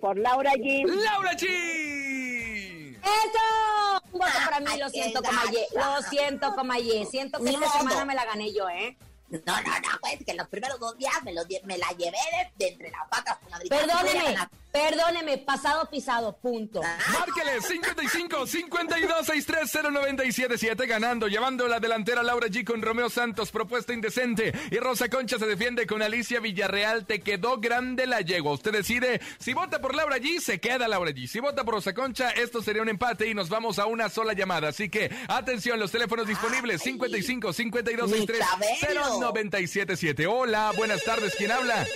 [0.00, 0.84] Por Laura G.
[0.86, 2.96] ¡Laura G!
[2.96, 4.02] ¡Eso!
[4.12, 5.66] Un voto para mí, lo siento, Comayé.
[5.74, 7.06] Lo siento, Comayé.
[7.06, 8.96] Siento que esta semana me la gané yo, ¿eh?
[9.28, 11.32] No, no, no, pues que los primeros dos días me,
[11.64, 12.18] me la llevé
[12.56, 13.38] de, entre las patas.
[13.68, 14.36] Perdóneme,
[14.74, 16.82] perdóneme, pasado pisado, punto.
[16.82, 23.92] Márquele 55 52 630 977 ganando, llevando la delantera Laura G con Romeo Santos, propuesta
[23.92, 24.52] indecente.
[24.72, 27.06] Y Rosa Concha se defiende con Alicia Villarreal.
[27.06, 28.52] Te quedó grande la yegua.
[28.52, 31.28] Usted decide si vota por Laura G, se queda Laura G.
[31.28, 34.32] Si vota por Rosa Concha, esto sería un empate y nos vamos a una sola
[34.32, 34.68] llamada.
[34.68, 40.26] Así que atención, los teléfonos disponibles 55 52 630 977.
[40.26, 41.32] Hola, buenas tardes.
[41.36, 41.86] ¿Quién habla?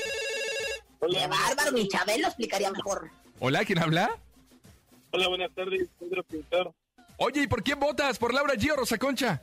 [1.00, 3.10] Qué bárbaro, mi Chabelo explicaría mejor.
[3.40, 4.10] Hola, ¿quién habla?
[5.12, 6.72] Hola, buenas tardes, Pedro Pintor.
[7.18, 8.18] Oye, ¿y por quién votas?
[8.18, 9.42] ¿Por Laura G o Rosa Concha?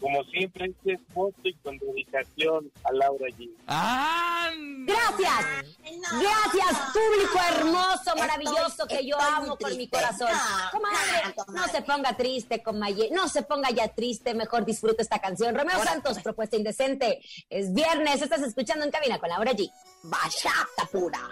[0.00, 1.00] Como siempre, este es
[1.42, 3.50] y con dedicación a Laura G.
[3.66, 4.50] ¡Ah!
[4.86, 5.74] Gracias.
[5.82, 10.28] Gracias, público hermoso, maravilloso que yo estoy amo con mi corazón.
[10.30, 13.08] No, Comadre, no, se ponga triste, comadre.
[13.10, 15.54] No se ponga ya triste, mejor disfruta esta canción.
[15.54, 16.24] Romeo Ahora, Santos, pues.
[16.24, 17.20] propuesta indecente.
[17.50, 19.70] Es viernes, estás escuchando en cabina con Laura G.
[20.04, 21.28] Bachata pura.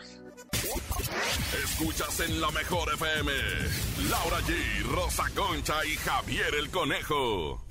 [1.64, 3.32] Escuchas en la mejor FM.
[4.10, 7.65] Laura G, Rosa Concha y Javier el Conejo.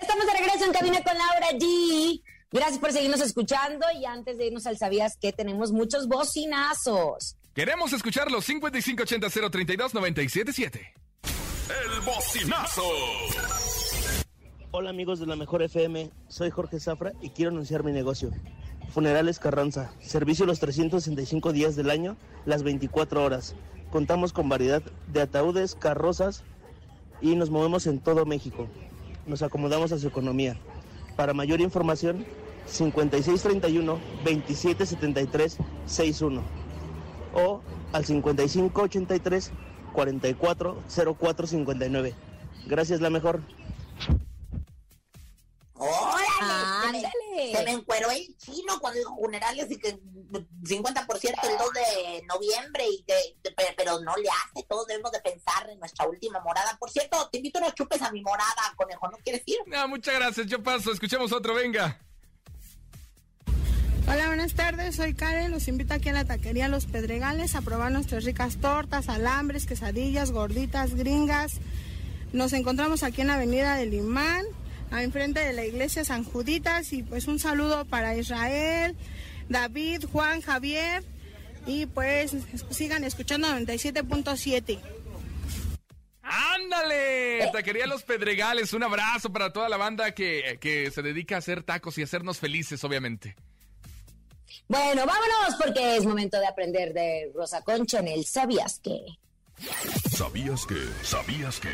[0.00, 2.22] Estamos de regreso en cabina con Laura G.
[2.50, 7.36] Gracias por seguirnos escuchando y antes de irnos al Sabías que tenemos muchos bocinazos.
[7.54, 10.94] Queremos escucharlos 5580 032 977.
[11.68, 12.82] El bocinazo.
[14.70, 18.30] Hola amigos de la Mejor FM, soy Jorge Zafra y quiero anunciar mi negocio.
[18.90, 23.54] Funerales Carranza, servicio los 365 días del año, las 24 horas.
[23.90, 24.82] Contamos con variedad
[25.12, 26.44] de ataúdes, carrozas
[27.20, 28.68] y nos movemos en todo México.
[29.28, 30.56] Nos acomodamos a su economía.
[31.14, 32.24] Para mayor información,
[32.66, 36.42] 5631 2773 61
[37.34, 37.60] o
[37.92, 39.52] al 5583
[39.92, 42.14] 440459.
[42.66, 43.40] Gracias la mejor.
[45.74, 47.27] ¡Órale!
[47.52, 52.84] Se me, encueró el chino cuando dijo funerales y que 50% el 2 de noviembre
[52.88, 53.14] y que,
[53.54, 56.76] pe- pero no le hace, todos debemos de pensar en nuestra última morada.
[56.78, 59.58] Por cierto, te invito a unos chupes a mi morada, conejo, ¿no quieres ir?
[59.66, 60.92] No, muchas gracias, yo paso.
[60.92, 61.98] Escuchemos otro, venga.
[64.10, 64.96] Hola, buenas tardes.
[64.96, 65.50] Soy Karen.
[65.50, 70.30] Los invito aquí a la taquería Los Pedregales a probar nuestras ricas tortas, alambres, quesadillas,
[70.30, 71.54] gorditas, gringas.
[72.32, 74.44] Nos encontramos aquí en la Avenida del Imán,
[74.92, 76.92] enfrente de la iglesia San Juditas.
[76.92, 78.96] Y pues un saludo para Israel,
[79.48, 81.04] David, Juan, Javier.
[81.66, 84.78] Y pues es- sigan escuchando 97.7.
[86.22, 87.48] ¡Ándale!
[87.52, 88.72] Taquería Los Pedregales.
[88.72, 92.38] Un abrazo para toda la banda que, que se dedica a hacer tacos y hacernos
[92.38, 93.34] felices, obviamente.
[94.66, 99.00] Bueno, vámonos porque es momento de aprender de Rosa Concha en el ¿Sabías que?
[100.10, 100.76] ¿Sabías que?
[101.02, 101.68] ¿Sabías que?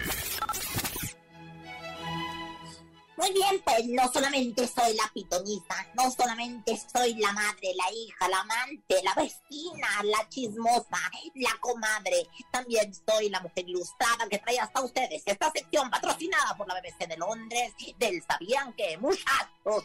[3.24, 8.28] Muy bien, pues no solamente soy la pitonisa, no solamente soy la madre, la hija,
[8.28, 10.98] la amante, la vecina, la chismosa,
[11.34, 16.68] la comadre, también soy la mujer ilustrada que trae hasta ustedes esta sección patrocinada por
[16.68, 18.98] la BBC de Londres del ¿Sabían que?
[18.98, 19.84] Muchachos,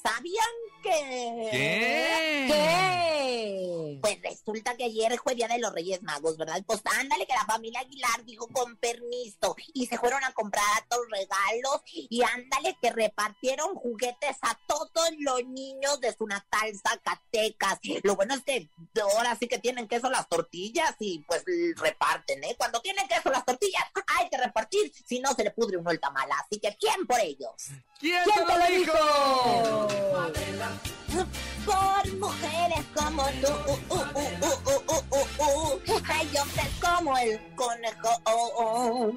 [0.00, 1.48] ¿sabían que?
[1.50, 2.46] ¿Qué?
[2.46, 2.95] ¿Qué?
[4.46, 6.62] Resulta que ayer fue Día de los Reyes Magos, ¿verdad?
[6.64, 11.04] Pues ándale que la familia Aguilar dijo con permiso y se fueron a comprar todos
[11.10, 17.80] regalos y ándale que repartieron juguetes a todos los niños de su natal Zacatecas.
[18.04, 21.44] Lo bueno es que ahora sí que tienen queso las tortillas y pues
[21.76, 22.54] reparten, ¿eh?
[22.56, 23.82] Cuando tienen queso las tortillas
[24.16, 26.28] hay que repartir, si no se le pudre uno el tamal.
[26.44, 27.70] Así que ¿quién por ellos?
[27.98, 29.88] ¿Quién, ¿Quién te lo dijo?
[31.64, 39.12] Por mujeres como tú, uh, uh, uh, hay hombres como el conejo, oh, oh,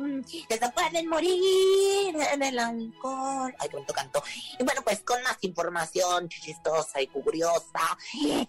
[0.48, 3.54] que se pueden morir en el ancor.
[3.60, 4.24] Ay, qué bonito canto.
[4.58, 7.98] Y bueno, pues con más información chistosa y curiosa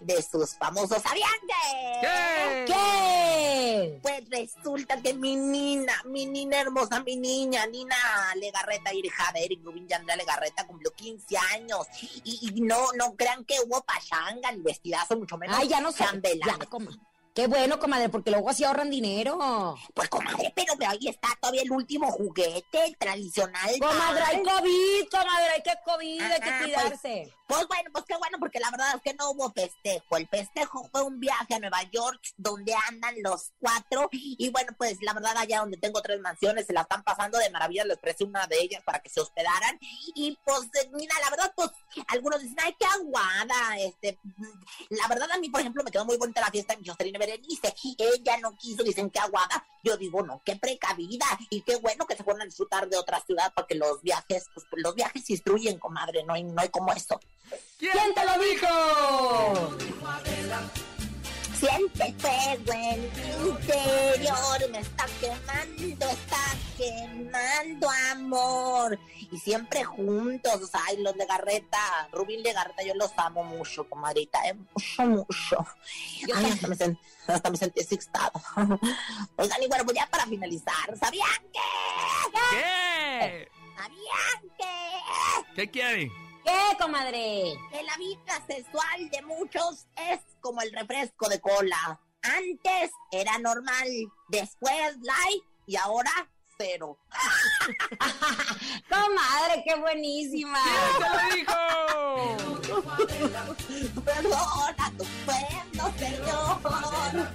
[0.00, 2.66] de sus famosos aviantes.
[2.66, 3.98] ¿Qué?
[4.00, 7.96] Pues resulta que mi nina, mi nina hermosa, mi niña, Nina
[8.36, 11.86] Legarreta, hija de Eric Rubin Yandel, Legarreta, cumplió 15 años.
[12.24, 15.92] Y, y no, no crean que hubo pachanga ni vestidazo, mucho menos Ay, ya no
[15.92, 16.04] sé.
[16.44, 16.90] Ya, coma.
[17.40, 19.74] Qué bueno, comadre, porque luego así ahorran dinero.
[19.94, 23.78] Pues comadre, pero ahí está todavía el último juguete, el tradicional.
[23.78, 27.34] Comadre, hay Ay, COVID, comadre, hay que COVID, hay que Ajá, cuidarse.
[27.50, 30.16] Pues bueno, pues qué bueno, porque la verdad es que no hubo festejo.
[30.18, 34.08] El festejo fue un viaje a Nueva York, donde andan los cuatro.
[34.12, 37.50] Y bueno, pues la verdad, allá donde tengo tres mansiones, se la están pasando de
[37.50, 37.84] maravilla.
[37.86, 39.78] Les presté una de ellas para que se hospedaran.
[40.14, 41.70] Y pues, eh, mira, la verdad, pues,
[42.06, 43.78] algunos dicen, ay, qué aguada.
[43.78, 44.44] Este, mm,
[44.90, 47.74] la verdad, a mí, por ejemplo, me quedó muy bonita la fiesta mi Jocelyn Berenice.
[47.98, 49.64] Ella no quiso, dicen, qué aguada.
[49.82, 51.26] Yo digo, no, qué precavida.
[51.50, 54.66] Y qué bueno que se fueron a disfrutar de otra ciudad, porque los viajes, pues,
[54.72, 56.24] los viajes se instruyen, comadre.
[56.24, 57.20] No hay, no hay como eso.
[57.78, 58.66] ¿Quién te lo dijo?
[61.60, 68.98] Siente el fuego en mi interior, me está quemando, está quemando amor.
[69.30, 74.40] Y siempre juntos, ay, los de Garreta, Rubín de Garreta, yo los amo mucho, comadrita,
[74.48, 75.66] eh, mucho, mucho.
[76.34, 78.32] Ay, hasta me, sen- hasta me sentí excitada.
[79.36, 82.40] Oigan, y bueno, pues ya para finalizar, ¿sabían que?
[82.52, 83.48] ¿Qué?
[83.76, 85.54] ¿Sabían que?
[85.56, 86.10] ¿Qué quiere?
[86.44, 87.54] ¿Qué, comadre?
[87.70, 92.00] Que la vida sexual de muchos es como el refresco de cola.
[92.22, 93.88] Antes era normal,
[94.28, 96.10] después light y ahora
[96.58, 96.98] cero.
[98.88, 100.58] Comadre, qué buenísima.
[100.62, 101.54] ¿Quién te lo dijo?
[104.04, 107.30] Perdona tu pueblo, Señor.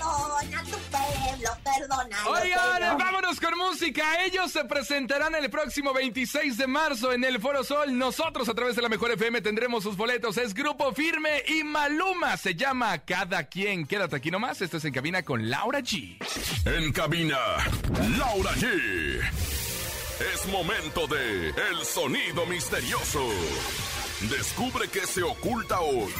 [0.00, 2.16] Perdona tu pueblo, perdona.
[2.28, 4.24] Oigan, vámonos con música.
[4.24, 7.96] Ellos se presentarán el próximo 26 de marzo en el Foro Sol.
[7.98, 10.38] Nosotros a través de la Mejor FM tendremos sus boletos.
[10.38, 12.38] Es Grupo Firme y Maluma.
[12.38, 13.86] Se llama Cada Quien.
[13.86, 14.62] Quédate aquí nomás.
[14.62, 16.16] Esto es En Cabina con Laura G.
[16.64, 17.38] En cabina,
[18.18, 19.20] Laura G.
[20.32, 23.28] Es momento de El Sonido Misterioso.
[24.30, 26.12] Descubre qué se oculta hoy.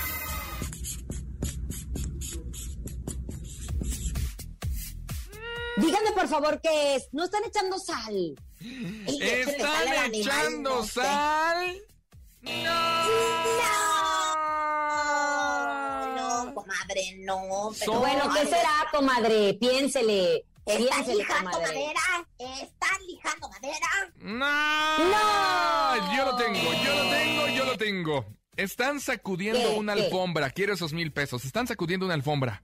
[5.81, 7.09] Díganme por favor qué es.
[7.13, 8.35] No están echando sal.
[8.59, 11.01] Sal ¿Están animal, echando no sé.
[11.01, 11.83] sal?
[16.17, 17.71] No, comadre, no.
[17.79, 19.55] pero- Bueno, ¿qué será, comadre?
[19.55, 20.45] Piénsele.
[20.67, 22.01] ¿Están lijando madera?
[22.39, 23.89] ¿Están lijando madera?
[24.17, 24.99] No.
[25.11, 26.17] ¡No!
[26.17, 28.27] Yo lo tengo, yo lo tengo, yo lo tengo.
[28.57, 29.79] Están sacudiendo ¿Qué?
[29.79, 30.05] una ¿Qué?
[30.05, 30.51] alfombra.
[30.51, 31.45] Quiero esos mil pesos.
[31.45, 32.63] Están sacudiendo una alfombra.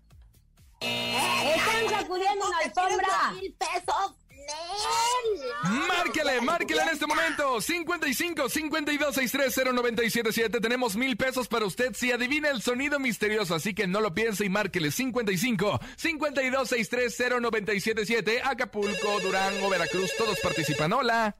[2.66, 3.32] Alfombra.
[3.40, 5.86] mil pesos, Nel.
[5.88, 7.60] Márquele, márquele en este momento.
[7.60, 10.60] 55 52 630 977.
[10.60, 13.54] Tenemos mil pesos para usted si adivina el sonido misterioso.
[13.54, 18.42] Así que no lo piense y márquele 55 52 630 977.
[18.44, 20.10] Acapulco, Durango, Veracruz.
[20.16, 20.92] Todos participan.
[20.92, 21.36] Hola.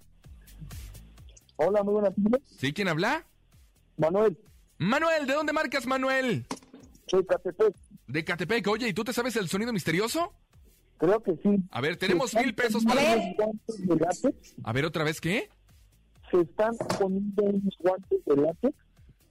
[1.57, 2.43] Hola, muy buenas tardes.
[2.59, 2.73] ¿Sí?
[2.73, 3.25] ¿Quién habla?
[3.97, 4.37] Manuel,
[4.79, 6.45] Manuel, ¿de dónde marcas, Manuel?
[7.07, 7.75] soy Catepec.
[8.09, 8.67] De Catepec.
[8.69, 10.35] Oye, ¿y tú te sabes el sonido misterioso?
[10.99, 11.63] Creo que sí.
[11.71, 13.01] A ver, tenemos mil pesos para...
[13.01, 14.55] unos guantes de látex.
[14.65, 15.49] A ver, ¿otra vez qué?
[16.31, 18.75] Se están poniendo unos guantes de látex.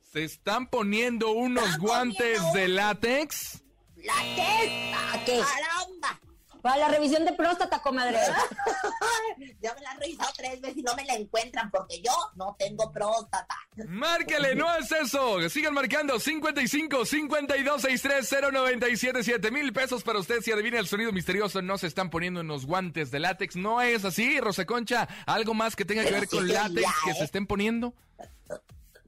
[0.03, 3.63] ¿Se están poniendo unos guantes de látex?
[3.95, 5.26] Testa.
[5.26, 5.39] ¿Qué?
[5.39, 6.20] Caramba.
[6.66, 8.18] Para la revisión de próstata, comadre.
[9.61, 12.55] Ya me la han revisado tres veces y no me la encuentran porque yo no
[12.57, 13.55] tengo próstata.
[13.88, 15.47] Márquele, no es eso.
[15.49, 21.61] Sigan marcando 55 52 630 977 mil pesos para usted si adivina el sonido misterioso.
[21.61, 23.55] No se están poniendo unos guantes de látex.
[23.55, 25.07] No es así, Rosa Concha.
[25.28, 27.16] Algo más que tenga que ver sí con látex que ¿eh?
[27.16, 27.93] se estén poniendo.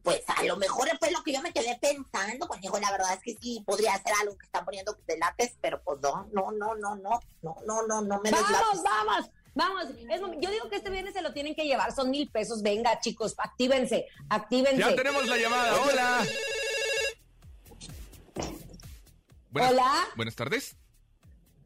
[0.08, 3.12] Pues a lo mejor fue lo que yo me quedé pensando, pues dijo, la verdad
[3.16, 6.50] es que sí, podría ser algo que están poniendo de látex, pero pues no, no,
[6.54, 9.84] no, no, no, no, no, no, no me Vamos, vamos, vamos.
[10.10, 11.94] Es yo digo que este viernes se lo tienen que llevar.
[11.94, 12.62] Son mil pesos.
[12.62, 14.80] Venga, chicos, actívense, actívense.
[14.80, 15.74] Ya tenemos la llamada.
[15.82, 16.26] Hola.
[19.52, 20.08] Buenas- Hola.
[20.16, 20.78] Buenas tardes.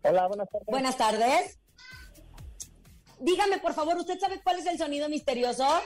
[0.01, 0.67] Hola, buenas tardes.
[0.67, 1.59] Buenas tardes.
[3.19, 5.79] Dígame, por favor, ¿usted sabe cuál es el sonido misterioso?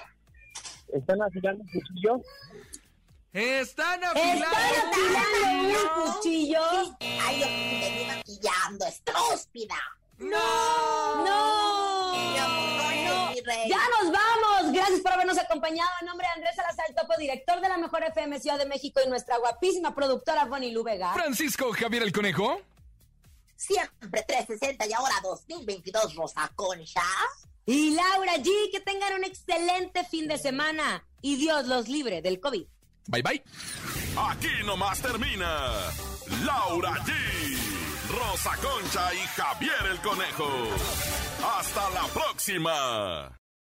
[0.93, 2.21] ¿Están afilando el cuchillo?
[3.33, 6.61] Están ¿Están afilando un cuchillo?
[7.01, 9.75] Ay, yo me maquillando, estúpida.
[10.17, 11.25] ¡No!
[11.25, 12.13] ¡No!
[12.35, 13.33] No.
[13.67, 14.71] ¡Ya nos vamos!
[14.73, 15.89] Gracias por habernos acompañado.
[15.99, 19.01] En nombre de Andrés Salazar, el topo director de la Mejor FM Ciudad de México
[19.05, 21.13] y nuestra guapísima productora Bonnie Lu Vega.
[21.13, 22.61] Francisco Javier el Conejo.
[23.55, 27.03] Siempre 360 y ahora 2022, Rosa Concha.
[27.65, 32.39] Y Laura G, que tengan un excelente fin de semana y Dios los libre del
[32.39, 32.65] COVID.
[33.07, 33.43] Bye bye.
[34.17, 35.71] Aquí nomás termina
[36.43, 37.11] Laura G,
[38.09, 40.49] Rosa Concha y Javier el Conejo.
[41.57, 43.44] Hasta la próxima.